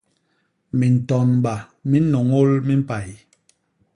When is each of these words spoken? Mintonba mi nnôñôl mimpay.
Mintonba 0.79 1.53
mi 1.89 1.97
nnôñôl 2.03 2.51
mimpay. 2.67 3.09